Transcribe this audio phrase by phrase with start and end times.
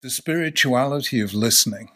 [0.00, 1.90] The spirituality of listening.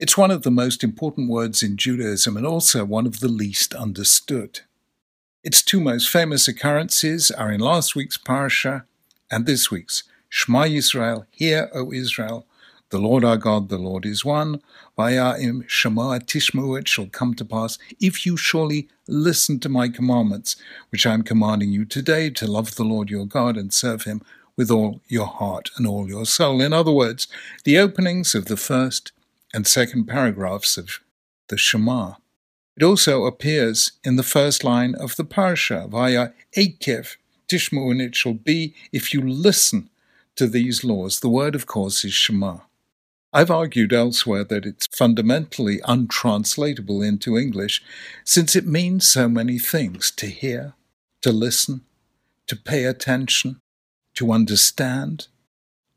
[0.00, 3.72] It's one of the most important words in Judaism and also one of the least
[3.72, 4.62] understood.
[5.44, 8.82] Its two most famous occurrences are in last week's Parsha
[9.30, 12.46] and this week's Shema Yisrael, Hear, O Israel,
[12.88, 14.60] the Lord our God, the Lord is one.
[14.98, 20.56] Vaya'im Shema Tishmu, it shall come to pass, if you surely listen to my commandments,
[20.90, 24.20] which I am commanding you today, to love the Lord your God and serve him
[24.56, 26.60] with all your heart and all your soul.
[26.60, 27.28] In other words,
[27.64, 29.12] the openings of the first
[29.52, 31.00] and second paragraphs of
[31.48, 32.14] the Shema.
[32.76, 37.16] It also appears in the first line of the Parsha, via Ekev,
[37.48, 39.90] Tishmu, and it shall be if you listen
[40.36, 41.20] to these laws.
[41.20, 42.58] The word, of course, is Shema.
[43.32, 47.82] I've argued elsewhere that it's fundamentally untranslatable into English
[48.24, 50.74] since it means so many things to hear,
[51.22, 51.82] to listen,
[52.48, 53.60] to pay attention,
[54.14, 55.28] to understand,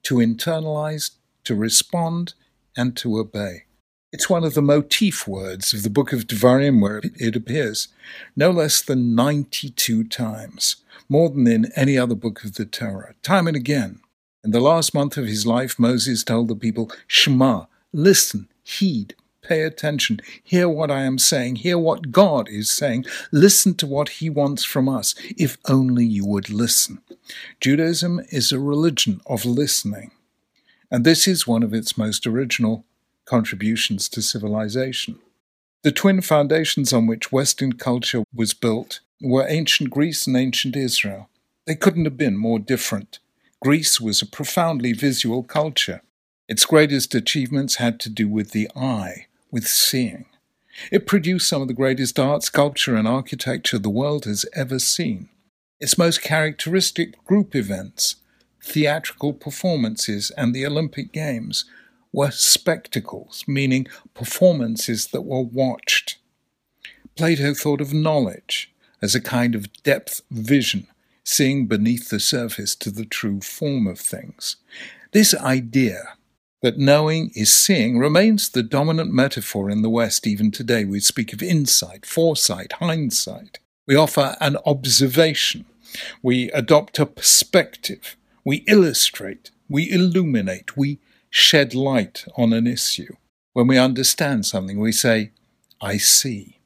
[0.03, 1.11] to internalize,
[1.43, 2.33] to respond,
[2.75, 3.63] and to obey.
[4.11, 7.87] It's one of the motif words of the book of Devarim where it appears
[8.35, 10.77] no less than 92 times,
[11.09, 13.99] more than in any other book of the Torah, time and again.
[14.43, 19.63] In the last month of his life, Moses told the people, Shema, listen, heed, Pay
[19.63, 20.21] attention.
[20.41, 21.57] Hear what I am saying.
[21.57, 23.05] Hear what God is saying.
[23.31, 27.01] Listen to what He wants from us, if only you would listen.
[27.59, 30.11] Judaism is a religion of listening,
[30.89, 32.85] and this is one of its most original
[33.25, 35.19] contributions to civilization.
[35.83, 41.29] The twin foundations on which Western culture was built were ancient Greece and ancient Israel.
[41.67, 43.19] They couldn't have been more different.
[43.61, 46.01] Greece was a profoundly visual culture.
[46.47, 50.25] Its greatest achievements had to do with the eye, with seeing.
[50.91, 55.29] It produced some of the greatest art, sculpture, and architecture the world has ever seen.
[55.79, 58.15] Its most characteristic group events,
[58.61, 61.65] theatrical performances, and the Olympic Games
[62.11, 66.17] were spectacles, meaning performances that were watched.
[67.15, 70.87] Plato thought of knowledge as a kind of depth vision,
[71.23, 74.55] seeing beneath the surface to the true form of things.
[75.11, 76.15] This idea
[76.63, 80.85] that knowing is seeing remains the dominant metaphor in the West even today.
[80.85, 83.59] We speak of insight, foresight, hindsight.
[83.85, 85.65] We offer an observation.
[86.21, 88.15] We adopt a perspective.
[88.45, 89.51] We illustrate.
[89.67, 90.77] We illuminate.
[90.77, 93.17] We shed light on an issue.
[93.51, 95.31] When we understand something, we say,
[95.81, 96.59] I see.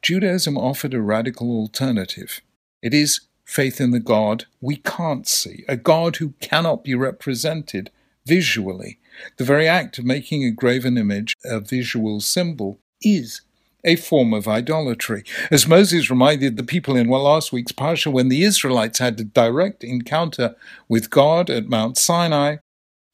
[0.00, 2.40] Judaism offered a radical alternative.
[2.80, 7.90] It is faith in the God we can't see, a God who cannot be represented
[8.24, 8.98] visually.
[9.36, 13.40] The very act of making a graven image, a visual symbol, is
[13.84, 15.24] a form of idolatry.
[15.50, 19.82] As Moses reminded the people in last week's Parsha, when the Israelites had a direct
[19.82, 20.54] encounter
[20.88, 22.56] with God at Mount Sinai,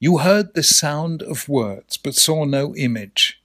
[0.01, 3.41] you heard the sound of words, but saw no image.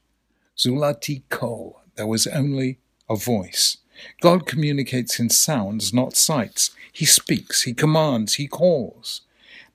[0.58, 2.78] Zulati kol, there was only
[3.09, 3.78] a voice.
[4.22, 6.72] God communicates in sounds, not sights.
[6.92, 9.22] He speaks, he commands, he calls.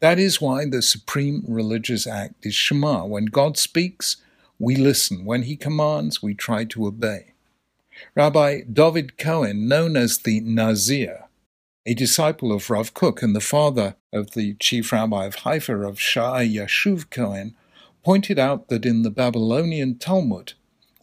[0.01, 3.05] That is why the supreme religious act is Shema.
[3.05, 4.17] When God speaks,
[4.59, 5.25] we listen.
[5.25, 7.33] When he commands, we try to obey.
[8.15, 11.25] Rabbi David Cohen, known as the Nazir,
[11.85, 15.99] a disciple of Rav Kook and the father of the chief rabbi of Haifa, Rav
[15.99, 17.57] She'ar Yashuv Cohen,
[18.05, 20.53] pointed out that in the Babylonian Talmud,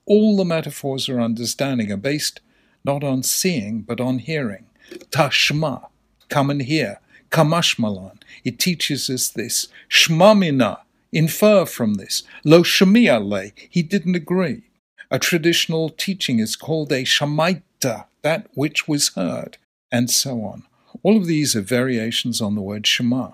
[0.06, 2.40] all the metaphors or understanding are based
[2.86, 4.68] not on seeing but on hearing.
[5.10, 5.88] Tashma,
[6.30, 7.00] come and hear.
[7.30, 8.22] Kamashmalan.
[8.44, 9.68] It teaches us this.
[9.90, 10.80] Shmamina,
[11.12, 12.24] infer from this.
[12.44, 14.63] Lo le, he didn't agree.
[15.12, 19.58] A traditional teaching is called a shamaita, that which was heard,
[19.91, 20.64] and so on.
[21.03, 23.34] All of these are variations on the word shema.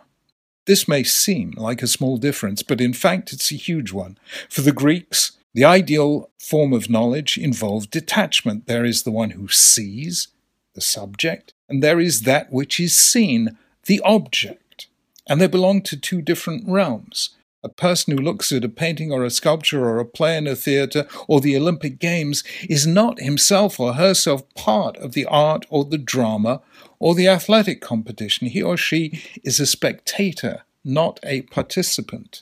[0.65, 4.17] This may seem like a small difference, but in fact it's a huge one.
[4.49, 8.67] For the Greeks, the ideal form of knowledge involved detachment.
[8.67, 10.27] There is the one who sees,
[10.75, 14.87] the subject, and there is that which is seen, the object,
[15.27, 17.31] and they belong to two different realms.
[17.63, 20.55] A person who looks at a painting or a sculpture or a play in a
[20.55, 25.85] theatre or the Olympic Games is not himself or herself part of the art or
[25.85, 26.61] the drama
[26.97, 28.47] or the athletic competition.
[28.47, 32.41] He or she is a spectator, not a participant.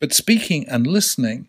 [0.00, 1.48] But speaking and listening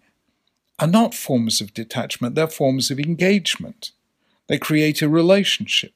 [0.79, 3.91] are not forms of detachment, they're forms of engagement.
[4.47, 5.93] They create a relationship.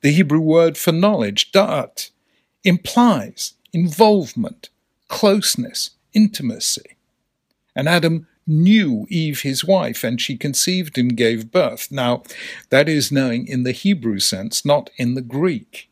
[0.00, 2.10] The Hebrew word for knowledge, da'at,
[2.64, 4.70] implies involvement,
[5.08, 6.96] closeness, intimacy.
[7.76, 11.90] And Adam knew Eve, his wife, and she conceived and gave birth.
[11.90, 12.22] Now,
[12.70, 15.88] that is knowing in the Hebrew sense, not in the Greek.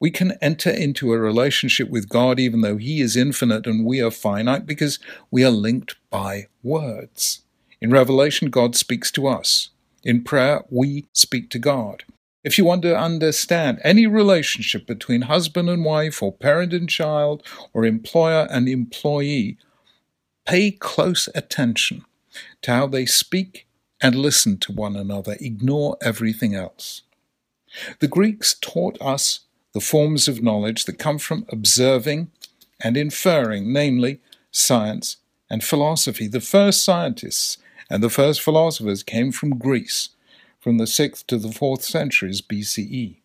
[0.00, 4.00] We can enter into a relationship with God even though He is infinite and we
[4.00, 4.98] are finite because
[5.30, 7.42] we are linked by words.
[7.82, 9.68] In Revelation, God speaks to us.
[10.02, 12.04] In prayer, we speak to God.
[12.42, 17.42] If you want to understand any relationship between husband and wife, or parent and child,
[17.74, 19.58] or employer and employee,
[20.46, 22.04] pay close attention
[22.62, 23.66] to how they speak
[24.00, 25.36] and listen to one another.
[25.38, 27.02] Ignore everything else.
[27.98, 29.40] The Greeks taught us
[29.74, 32.30] the forms of knowledge that come from observing
[32.82, 34.20] and inferring, namely
[34.50, 35.18] science
[35.50, 36.26] and philosophy.
[36.26, 37.58] The first scientists
[37.90, 40.08] and the first philosophers came from Greece,
[40.60, 43.16] from the 6th to the 4th centuries BCE.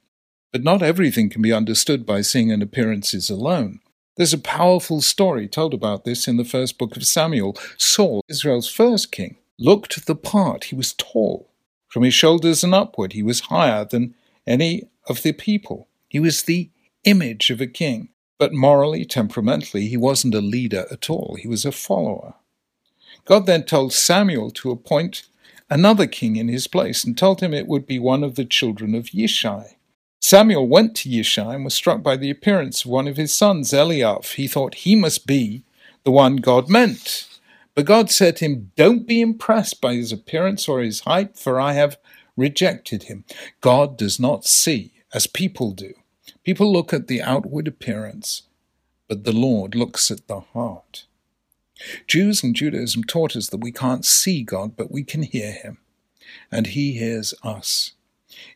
[0.51, 3.81] But not everything can be understood by seeing and appearances alone.
[4.15, 7.57] There's a powerful story told about this in the first book of Samuel.
[7.77, 10.65] Saul, Israel's first king, looked the part.
[10.65, 11.49] He was tall.
[11.89, 14.15] From his shoulders and upward, he was higher than
[14.47, 15.89] any of the people.
[16.07, 16.69] He was the
[17.03, 18.09] image of a king.
[18.37, 21.37] But morally, temperamentally, he wasn't a leader at all.
[21.39, 22.35] He was a follower.
[23.25, 25.23] God then told Samuel to appoint
[25.69, 28.95] another king in his place and told him it would be one of the children
[28.95, 29.75] of Yishai.
[30.19, 33.73] Samuel went to Yishai and was struck by the appearance of one of his sons,
[33.73, 34.25] Eliab.
[34.25, 35.63] He thought he must be
[36.03, 37.27] the one God meant.
[37.75, 41.59] But God said to him, Don't be impressed by his appearance or his height, for
[41.59, 41.97] I have
[42.37, 43.25] rejected him.
[43.61, 45.93] God does not see as people do.
[46.43, 48.43] People look at the outward appearance,
[49.07, 51.05] but the Lord looks at the heart.
[52.07, 55.77] Jews and Judaism taught us that we can't see God, but we can hear him,
[56.51, 57.93] and he hears us.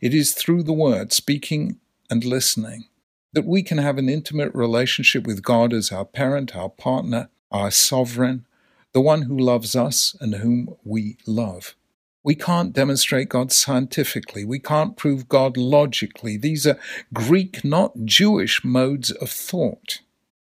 [0.02, 1.80] It is through the word, speaking
[2.10, 2.86] and listening,
[3.34, 7.72] that we can have an intimate relationship with God as our parent, our partner, our
[7.72, 8.46] sovereign,
[8.94, 11.76] the one who loves us and whom we love.
[12.24, 14.44] We can't demonstrate God scientifically.
[14.44, 16.38] We can't prove God logically.
[16.38, 16.80] These are
[17.14, 20.02] Greek, not Jewish modes of thought.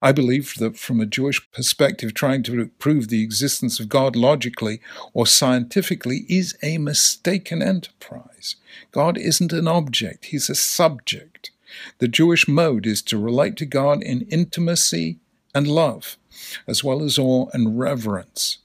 [0.02, 4.80] I believe that from a Jewish perspective, trying to prove the existence of God logically
[5.14, 8.56] or scientifically is a mistaken enterprise.
[8.92, 11.50] God isn't an object, He's a subject.
[11.98, 15.18] The Jewish mode is to relate to God in intimacy
[15.54, 16.16] and love,
[16.66, 18.58] as well as awe and reverence.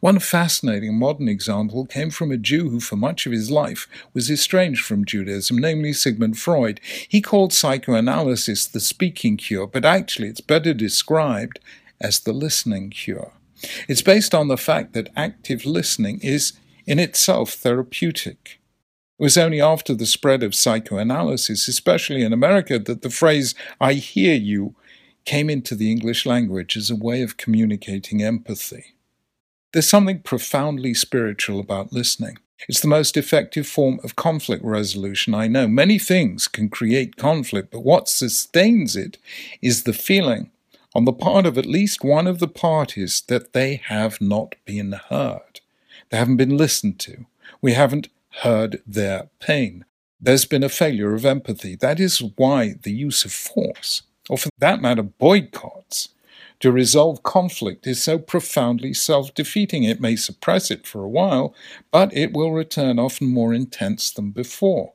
[0.00, 4.30] One fascinating modern example came from a Jew who, for much of his life, was
[4.30, 6.80] estranged from Judaism, namely Sigmund Freud.
[7.08, 11.60] He called psychoanalysis the speaking cure, but actually it's better described
[12.00, 13.32] as the listening cure.
[13.88, 16.54] It's based on the fact that active listening is
[16.86, 18.60] in itself therapeutic.
[19.18, 23.94] It was only after the spread of psychoanalysis, especially in America, that the phrase, I
[23.94, 24.74] hear you,
[25.24, 28.95] came into the English language as a way of communicating empathy.
[29.76, 32.38] There's something profoundly spiritual about listening.
[32.66, 35.68] It's the most effective form of conflict resolution I know.
[35.68, 39.18] Many things can create conflict, but what sustains it
[39.60, 40.50] is the feeling
[40.94, 44.92] on the part of at least one of the parties that they have not been
[45.10, 45.60] heard.
[46.08, 47.26] They haven't been listened to.
[47.60, 48.08] We haven't
[48.44, 49.84] heard their pain.
[50.18, 51.76] There's been a failure of empathy.
[51.76, 56.08] That is why the use of force, or for that matter, boycotts,
[56.60, 59.84] to resolve conflict is so profoundly self defeating.
[59.84, 61.54] It may suppress it for a while,
[61.90, 64.92] but it will return often more intense than before.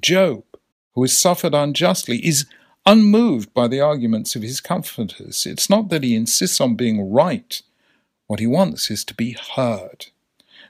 [0.00, 0.44] Job,
[0.94, 2.46] who has suffered unjustly, is
[2.86, 5.46] unmoved by the arguments of his comforters.
[5.46, 7.62] It's not that he insists on being right.
[8.26, 10.06] What he wants is to be heard.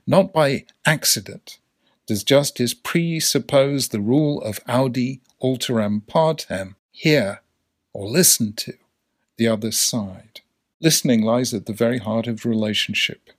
[0.07, 1.59] Not by accident
[2.07, 7.41] does justice presuppose the rule of audi alteram partem, hear
[7.95, 8.75] or listen to
[9.37, 10.41] the other side.
[10.81, 13.31] Listening lies at the very heart of relationship.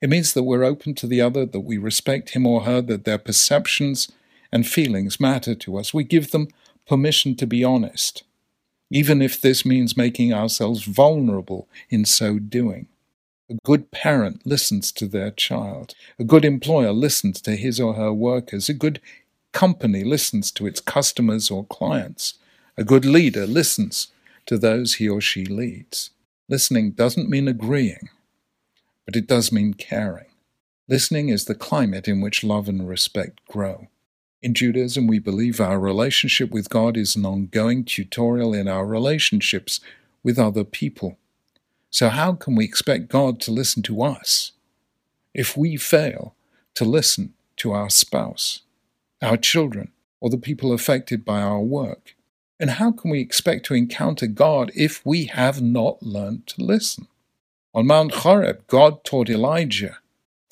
[0.00, 3.04] It means that we're open to the other, that we respect him or her, that
[3.04, 4.10] their perceptions
[4.50, 5.94] and feelings matter to us.
[5.94, 6.48] We give them
[6.86, 8.24] permission to be honest,
[8.90, 12.88] even if this means making ourselves vulnerable in so doing.
[13.48, 15.94] A good parent listens to their child.
[16.18, 18.68] A good employer listens to his or her workers.
[18.68, 19.00] A good
[19.52, 22.34] company listens to its customers or clients.
[22.76, 24.08] A good leader listens
[24.46, 26.10] to those he or she leads.
[26.48, 28.08] Listening doesn't mean agreeing,
[29.06, 30.26] but it does mean caring.
[30.88, 33.88] Listening is the climate in which love and respect grow.
[34.42, 39.80] In Judaism, we believe our relationship with God is an ongoing tutorial in our relationships
[40.24, 41.16] with other people.
[41.90, 44.52] So, how can we expect God to listen to us
[45.32, 46.34] if we fail
[46.74, 48.62] to listen to our spouse,
[49.20, 52.16] our children, or the people affected by our work?
[52.62, 57.08] And how can we expect to encounter God if we have not learned to listen?
[57.74, 59.98] On Mount Horeb, God taught Elijah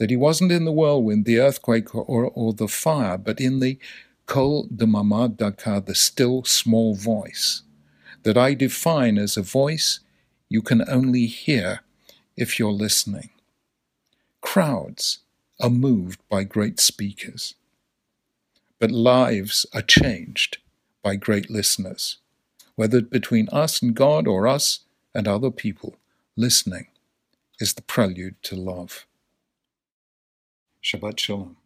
[0.01, 3.79] that he wasn't in the whirlwind, the earthquake, or, or the fire, but in the
[4.27, 7.63] kol damama daka, the still small voice.
[8.25, 10.01] that I define as a voice
[10.49, 11.81] you can only hear
[12.37, 13.31] if you're listening.
[14.41, 15.21] Crowds
[15.61, 17.55] are moved by great speakers,
[18.81, 20.59] but lives are changed
[21.03, 22.19] by great listeners,
[22.77, 24.81] whether between us and God or us
[25.15, 25.97] and other people.
[26.37, 26.87] Listening
[27.59, 29.07] is the prelude to love.
[30.83, 31.60] Shabbat Shalom.